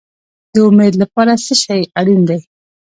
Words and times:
د 0.53 0.55
امید 0.67 0.93
لپاره 1.01 1.31
څه 1.45 1.53
شی 1.63 1.81
اړین 1.99 2.21
دی؟ 2.29 2.39